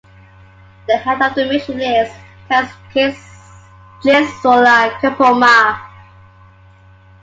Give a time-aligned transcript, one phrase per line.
[0.87, 2.11] The head of the mission is
[2.49, 2.71] Tens
[4.03, 5.79] Chisola Kapoma.